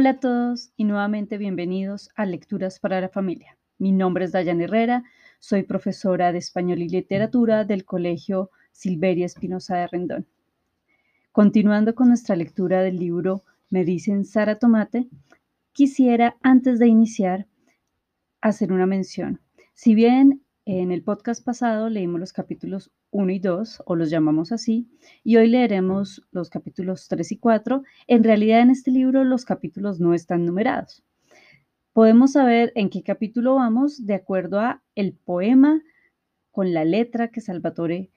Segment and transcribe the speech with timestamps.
[0.00, 3.58] Hola a todos y nuevamente bienvenidos a Lecturas para la Familia.
[3.78, 5.02] Mi nombre es Dayan Herrera,
[5.40, 10.28] soy profesora de Español y Literatura del Colegio Silveria Espinosa de Rendón.
[11.32, 15.08] Continuando con nuestra lectura del libro Me dicen Sara Tomate,
[15.72, 17.48] quisiera antes de iniciar
[18.40, 19.40] hacer una mención.
[19.74, 24.52] Si bien en el podcast pasado leímos los capítulos 1 y 2, o los llamamos
[24.52, 24.88] así,
[25.24, 27.82] y hoy leeremos los capítulos 3 y 4.
[28.06, 31.02] En realidad en este libro los capítulos no están numerados.
[31.92, 35.82] Podemos saber en qué capítulo vamos de acuerdo a el poema
[36.50, 38.10] con la letra que Salvatore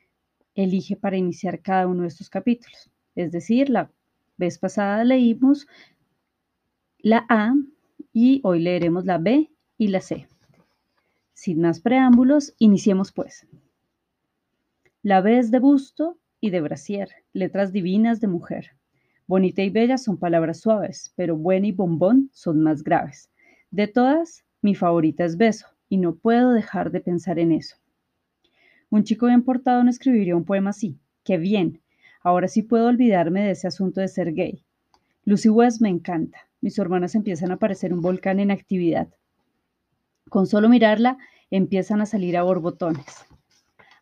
[0.56, 2.92] elige para iniciar cada uno de estos capítulos.
[3.16, 3.92] Es decir, la
[4.38, 5.68] vez pasada leímos
[7.00, 7.54] la A
[8.14, 10.28] y hoy leeremos la B y la C.
[11.34, 13.48] Sin más preámbulos, iniciemos pues.
[15.04, 18.74] La es de busto y de brasier, letras divinas de mujer.
[19.26, 23.32] Bonita y bella son palabras suaves, pero buena y bombón son más graves.
[23.72, 27.78] De todas, mi favorita es beso, y no puedo dejar de pensar en eso.
[28.92, 31.00] Un chico bien portado no escribiría un poema así.
[31.24, 31.82] ¡Qué bien!
[32.22, 34.64] Ahora sí puedo olvidarme de ese asunto de ser gay.
[35.26, 36.48] Lucy West me encanta.
[36.62, 39.08] Mis hermanas empiezan a parecer un volcán en actividad.
[40.30, 41.18] Con solo mirarla,
[41.50, 43.26] empiezan a salir a borbotones.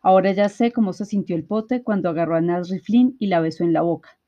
[0.02, 3.40] Ahora ya sé cómo se sintió el pote cuando agarró a Naz Riflin y la
[3.40, 4.18] besó en la boca.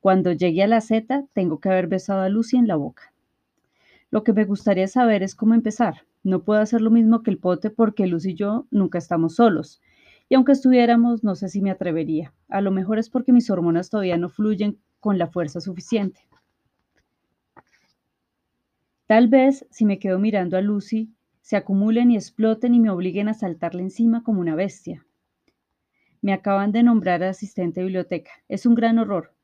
[0.00, 3.12] Cuando llegue a la Z, tengo que haber besado a Lucy en la boca.
[4.10, 6.06] Lo que me gustaría saber es cómo empezar.
[6.22, 9.80] No puedo hacer lo mismo que el pote porque Lucy y yo nunca estamos solos.
[10.28, 12.34] Y aunque estuviéramos, no sé si me atrevería.
[12.48, 16.20] A lo mejor es porque mis hormonas todavía no fluyen con la fuerza suficiente.
[19.06, 21.10] Tal vez, si me quedo mirando a Lucy,
[21.40, 25.06] se acumulen y exploten y me obliguen a saltarle encima como una bestia.
[26.22, 28.30] Me acaban de nombrar asistente de biblioteca.
[28.48, 29.34] Es un gran horror.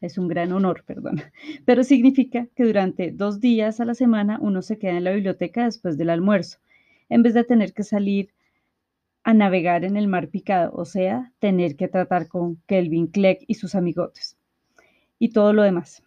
[0.00, 1.22] Es un gran honor, perdón.
[1.64, 5.64] Pero significa que durante dos días a la semana uno se queda en la biblioteca
[5.64, 6.58] después del almuerzo,
[7.08, 8.34] en vez de tener que salir
[9.24, 13.54] a navegar en el mar picado, o sea, tener que tratar con Kelvin Clegg y
[13.54, 14.36] sus amigotes.
[15.18, 16.02] Y todo lo demás.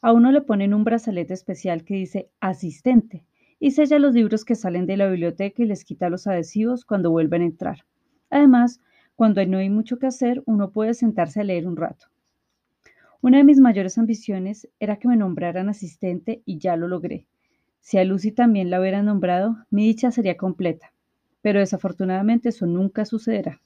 [0.00, 3.24] A uno le ponen un brazalete especial que dice asistente
[3.58, 7.10] y sella los libros que salen de la biblioteca y les quita los adhesivos cuando
[7.10, 7.87] vuelven a entrar.
[8.30, 8.80] Además,
[9.16, 12.06] cuando no hay mucho que hacer, uno puede sentarse a leer un rato.
[13.20, 17.26] Una de mis mayores ambiciones era que me nombraran asistente y ya lo logré.
[17.80, 20.92] Si a Lucy también la hubieran nombrado, mi dicha sería completa.
[21.42, 23.60] Pero desafortunadamente eso nunca sucederá.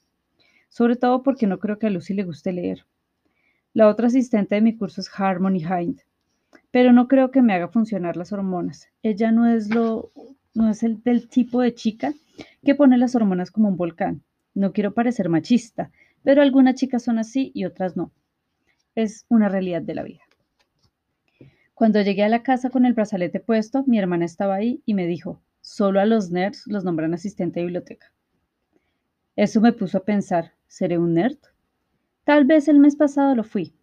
[0.69, 2.85] Sobre todo porque no creo que a Lucy le guste leer.
[3.73, 6.01] La otra asistente de mi curso es Harmony Hind,
[6.71, 8.87] pero no creo que me haga funcionar las hormonas.
[9.03, 10.11] Ella no es lo
[10.55, 12.13] no es el del tipo de chica
[12.63, 14.23] que pone las hormonas como un volcán.
[14.53, 15.91] No quiero parecer machista,
[16.23, 18.11] pero algunas chicas son así y otras no.
[18.95, 20.21] Es una realidad de la vida.
[21.73, 25.07] Cuando llegué a la casa con el brazalete puesto, mi hermana estaba ahí y me
[25.07, 28.13] dijo, solo a los nerds los nombran asistente de biblioteca.
[29.35, 31.39] Eso me puso a pensar, ¿seré un nerd?
[32.23, 33.73] Tal vez el mes pasado lo fui,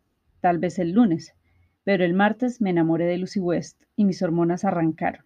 [0.40, 1.34] tal vez el lunes,
[1.82, 5.24] pero el martes me enamoré de Lucy West y mis hormonas arrancaron.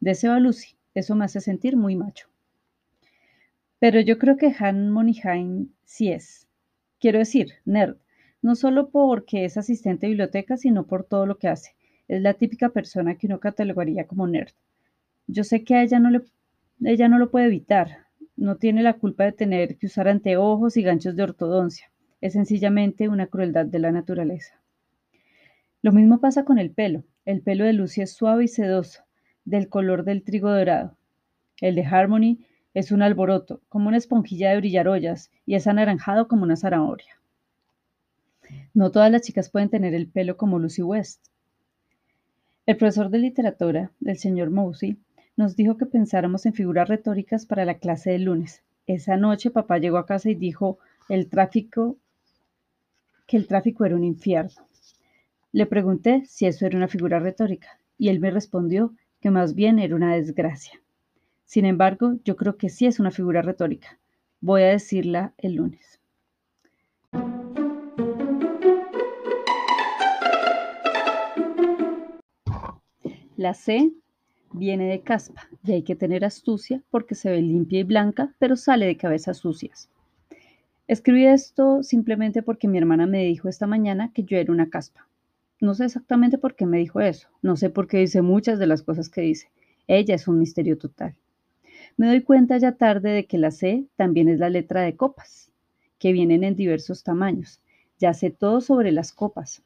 [0.00, 2.29] Deseo a Lucy, eso me hace sentir muy macho.
[3.80, 6.46] Pero yo creo que Han Monihain sí es.
[7.00, 7.96] Quiero decir, nerd,
[8.42, 11.74] no solo porque es asistente de biblioteca, sino por todo lo que hace.
[12.06, 14.52] Es la típica persona que uno catalogaría como nerd.
[15.26, 16.22] Yo sé que a ella no, le,
[16.84, 18.06] ella no lo puede evitar.
[18.36, 21.90] No tiene la culpa de tener que usar anteojos y ganchos de ortodoncia.
[22.20, 24.60] Es sencillamente una crueldad de la naturaleza.
[25.80, 27.04] Lo mismo pasa con el pelo.
[27.24, 29.04] El pelo de Lucy es suave y sedoso,
[29.46, 30.98] del color del trigo dorado.
[31.62, 32.44] El de Harmony
[32.74, 37.20] es un alboroto, como una esponjilla de brillar ollas, y es anaranjado como una zanahoria.
[38.74, 41.26] No todas las chicas pueden tener el pelo como Lucy West.
[42.66, 44.96] El profesor de literatura, el señor Mosey,
[45.36, 48.62] nos dijo que pensáramos en figuras retóricas para la clase del lunes.
[48.86, 50.78] Esa noche papá llegó a casa y dijo
[51.08, 51.96] el tráfico
[53.26, 54.66] que el tráfico era un infierno.
[55.52, 59.78] Le pregunté si eso era una figura retórica, y él me respondió que más bien
[59.78, 60.80] era una desgracia.
[61.50, 63.98] Sin embargo, yo creo que sí es una figura retórica.
[64.40, 66.00] Voy a decirla el lunes.
[73.36, 73.92] La C
[74.52, 78.54] viene de caspa y hay que tener astucia porque se ve limpia y blanca, pero
[78.54, 79.90] sale de cabezas sucias.
[80.86, 85.08] Escribí esto simplemente porque mi hermana me dijo esta mañana que yo era una caspa.
[85.60, 88.68] No sé exactamente por qué me dijo eso, no sé por qué dice muchas de
[88.68, 89.50] las cosas que dice.
[89.88, 91.16] Ella es un misterio total.
[91.96, 95.52] Me doy cuenta ya tarde de que la C también es la letra de copas,
[95.98, 97.60] que vienen en diversos tamaños.
[97.98, 99.62] Ya sé todo sobre las copas.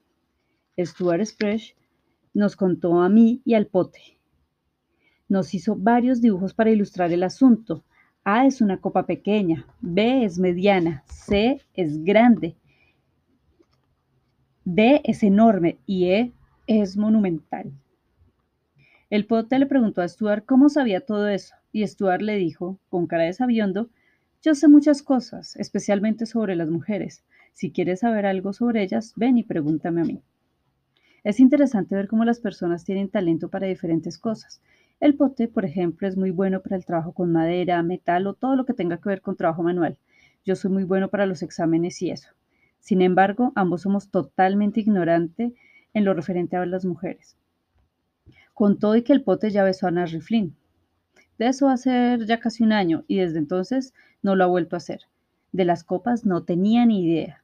[0.78, 1.76] Stuart Spresh
[2.32, 4.18] nos contó a mí y al pote.
[5.28, 7.84] Nos hizo varios dibujos para ilustrar el asunto.
[8.24, 12.56] A es una copa pequeña, B es mediana, C es grande,
[14.64, 16.32] D es enorme y E
[16.66, 17.70] es monumental.
[19.14, 23.06] El pote le preguntó a Stuart cómo sabía todo eso, y Stuart le dijo, con
[23.06, 23.88] cara de sabiondo,
[24.42, 27.22] yo sé muchas cosas, especialmente sobre las mujeres.
[27.52, 30.20] Si quieres saber algo sobre ellas, ven y pregúntame a mí.
[31.22, 34.60] Es interesante ver cómo las personas tienen talento para diferentes cosas.
[34.98, 38.56] El pote, por ejemplo, es muy bueno para el trabajo con madera, metal o todo
[38.56, 39.96] lo que tenga que ver con trabajo manual.
[40.44, 42.30] Yo soy muy bueno para los exámenes y eso.
[42.80, 45.52] Sin embargo, ambos somos totalmente ignorantes
[45.92, 47.36] en lo referente a las mujeres.
[48.54, 50.56] Con todo y que el pote ya besó a Ana Flynn.
[51.38, 53.92] De eso ser ya casi un año y desde entonces
[54.22, 55.00] no lo ha vuelto a hacer.
[55.52, 57.42] De las copas no tenía ni idea.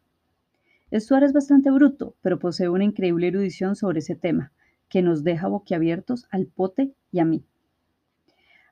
[0.93, 4.53] Stuart es bastante bruto, pero posee una increíble erudición sobre ese tema,
[4.89, 7.45] que nos deja boquiabiertos al pote y a mí.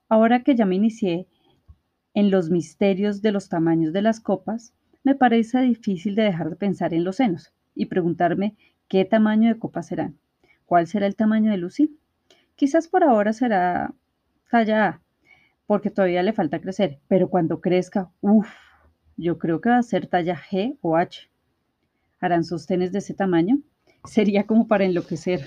[0.08, 1.26] Ahora que ya me inicié
[2.14, 4.72] en los misterios de los tamaños de las copas,
[5.04, 8.56] me parece difícil de dejar de pensar en los senos y preguntarme
[8.88, 10.18] qué tamaño de copa serán.
[10.66, 11.96] ¿Cuál será el tamaño de Lucy?
[12.58, 13.94] Quizás por ahora será
[14.50, 15.02] talla A,
[15.68, 18.52] porque todavía le falta crecer, pero cuando crezca, uff,
[19.16, 21.30] yo creo que va a ser talla G o H.
[22.18, 23.60] ¿Harán sostenes de ese tamaño?
[24.06, 25.46] Sería como para enloquecer.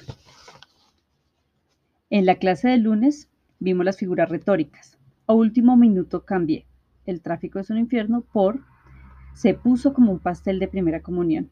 [2.10, 3.30] En la clase de lunes
[3.60, 4.98] vimos las figuras retóricas.
[5.28, 6.66] A último minuto cambié.
[7.06, 8.64] El tráfico es un infierno por
[9.34, 11.52] se puso como un pastel de primera comunión.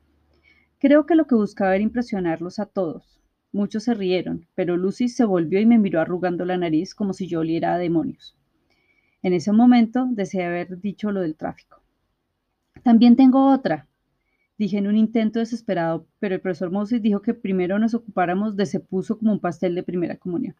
[0.80, 3.19] Creo que lo que buscaba era impresionarlos a todos.
[3.52, 7.28] Muchos se rieron, pero Lucy se volvió y me miró arrugando la nariz como si
[7.28, 8.36] yo oliera a demonios.
[9.24, 11.82] En ese momento deseé haber dicho lo del tráfico.
[12.84, 13.88] También tengo otra,
[14.58, 18.66] dije en un intento desesperado, pero el profesor Moses dijo que primero nos ocupáramos de
[18.66, 20.56] se puso como un pastel de primera comunión.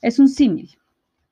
[0.00, 0.78] Es un símil.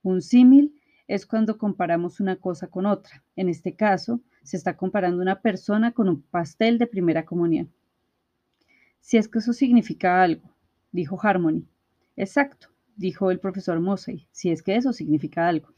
[0.03, 0.75] Un símil
[1.09, 3.25] es cuando comparamos una cosa con otra.
[3.37, 7.71] En este caso, se está comparando una persona con un pastel de primera comunión.
[9.01, 10.55] Si es que eso significa algo,
[10.93, 11.67] dijo Harmony.
[12.17, 15.73] Exacto, dijo el profesor Mosey, si es que eso significa algo.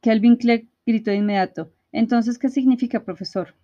[0.00, 1.72] Kelvin Clegg gritó de inmediato.
[1.92, 3.54] Entonces, ¿qué significa, profesor?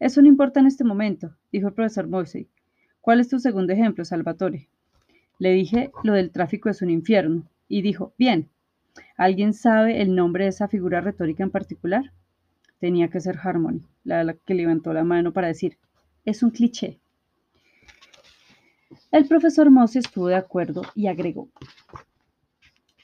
[0.00, 2.48] Eso no importa en este momento, dijo el profesor Mosey.
[3.00, 4.68] ¿Cuál es tu segundo ejemplo, Salvatore?
[5.38, 8.50] Le dije lo del tráfico es un infierno, y dijo, bien,
[9.16, 12.12] ¿alguien sabe el nombre de esa figura retórica en particular?
[12.82, 15.78] tenía que ser Harmony, la, que levantó la mano para decir,
[16.24, 16.98] es un cliché.
[19.10, 21.48] El profesor Moss estuvo de acuerdo y agregó,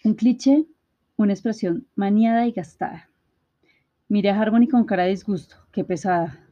[0.04, 0.66] un cliché,
[1.16, 3.08] una expresión maniada y gastada.
[4.08, 6.44] Miré a Harmony con cara de disgusto, qué pesada.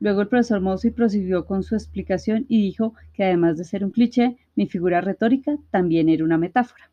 [0.00, 3.90] Luego el profesor Mossy prosiguió con su explicación y dijo que además de ser un
[3.90, 6.90] cliché, mi figura retórica también era una metáfora.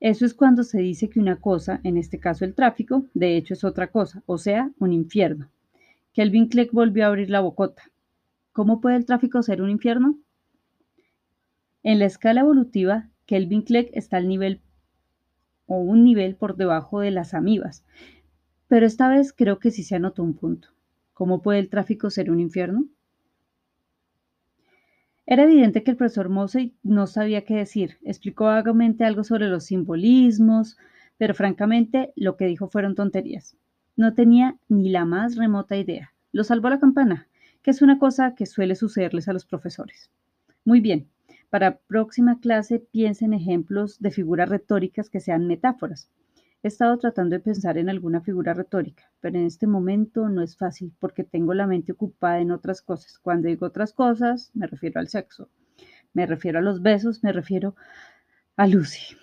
[0.00, 3.54] Eso es cuando se dice que una cosa, en este caso el tráfico, de hecho
[3.54, 5.50] es otra cosa, o sea, un infierno.
[6.12, 7.82] Kelvin Clegg volvió a abrir la bocota.
[8.56, 10.18] ¿Cómo puede el tráfico ser un infierno?
[11.82, 14.62] En la escala evolutiva, Kelvin Clegg está al nivel
[15.66, 17.84] o un nivel por debajo de las amibas,
[18.66, 20.68] pero esta vez creo que sí se anotó un punto.
[21.12, 22.86] ¿Cómo puede el tráfico ser un infierno?
[25.26, 27.98] Era evidente que el profesor Mosey no sabía qué decir.
[28.04, 30.78] Explicó vagamente algo sobre los simbolismos,
[31.18, 33.54] pero francamente lo que dijo fueron tonterías.
[33.96, 36.14] No tenía ni la más remota idea.
[36.32, 37.28] Lo salvó la campana,
[37.66, 40.08] que es una cosa que suele sucederles a los profesores.
[40.64, 41.08] Muy bien,
[41.50, 46.08] para próxima clase piensen ejemplos de figuras retóricas que sean metáforas.
[46.62, 50.56] He estado tratando de pensar en alguna figura retórica, pero en este momento no es
[50.56, 53.18] fácil porque tengo la mente ocupada en otras cosas.
[53.18, 55.50] Cuando digo otras cosas, me refiero al sexo,
[56.14, 57.74] me refiero a los besos, me refiero
[58.56, 59.16] a Lucy.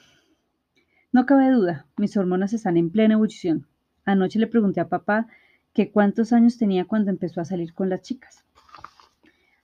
[1.13, 3.67] No cabe duda, mis hormonas están en plena ebullición.
[4.03, 5.27] Anoche le pregunté a papá
[5.73, 8.45] que cuántos años tenía cuando empezó a salir con las chicas.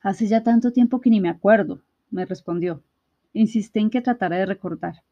[0.01, 2.81] Hace ya tanto tiempo que ni me acuerdo, me respondió.
[3.33, 5.03] Insistí en que tratara de recordar.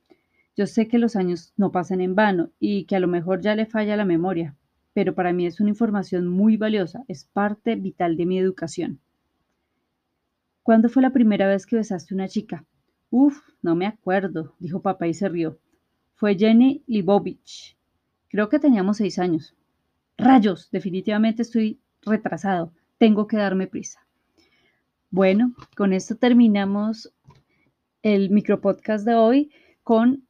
[0.55, 3.55] Yo sé que los años no pasan en vano y que a lo mejor ya
[3.55, 4.55] le falla la memoria,
[4.93, 8.99] pero para mí es una información muy valiosa, es parte vital de mi educación.
[10.63, 12.65] ¿Cuándo fue la primera vez que besaste una chica?
[13.11, 15.59] Uf, no me acuerdo, dijo papá y se rió.
[16.15, 17.77] Fue Jenny Libovich.
[18.29, 19.56] Creo que teníamos seis años.
[20.17, 22.73] Rayos, definitivamente estoy retrasado.
[22.97, 23.99] Tengo que darme prisa.
[25.11, 27.13] Bueno, con esto terminamos
[28.01, 29.51] el micropodcast de hoy
[29.83, 30.27] con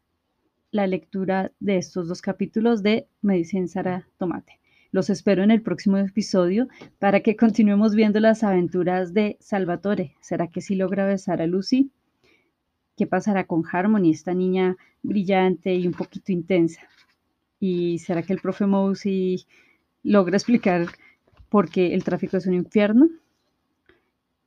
[0.72, 4.60] la lectura de estos dos capítulos de Medicina Sara Tomate.
[4.92, 6.68] Los espero en el próximo episodio
[7.00, 10.16] para que continuemos viendo las aventuras de Salvatore.
[10.20, 11.92] ¿Será que sí logra besar a Lucy?
[12.98, 16.82] ¿Qué pasará con Harmony, esta niña brillante y un poquito intensa?
[17.60, 19.46] ¿Y será que el profe Mousy
[20.08, 20.88] logra explicar
[21.50, 23.10] por qué el tráfico es un infierno?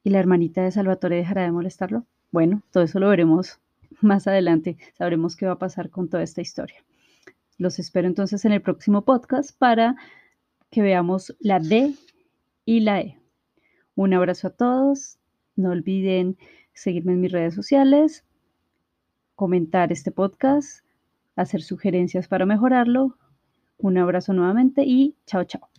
[0.03, 2.07] ¿Y la hermanita de Salvatore dejará de molestarlo?
[2.33, 3.61] Bueno, todo eso lo veremos
[4.01, 4.79] más adelante.
[4.97, 6.83] Sabremos qué va a pasar con toda esta historia.
[7.59, 9.97] Los espero entonces en el próximo podcast para
[10.71, 11.95] que veamos la D
[12.65, 13.19] y la E.
[13.97, 15.19] Un abrazo a todos.
[15.57, 16.39] No olviden
[16.73, 18.25] seguirme en mis redes sociales,
[19.35, 20.87] comentar este podcast,
[21.37, 23.19] hacer sugerencias para mejorarlo.
[23.83, 25.70] Un abrazo nuevamente y chao, chao.